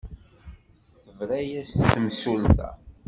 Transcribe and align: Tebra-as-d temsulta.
Tebra-as-d 1.03 1.77
temsulta. 1.93 2.69